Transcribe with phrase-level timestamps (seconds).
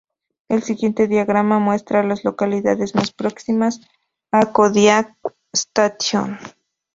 [0.49, 3.81] El siguiente diagrama muestra a las localidades más próximas
[4.31, 5.15] a Kodiak
[5.53, 6.39] Station.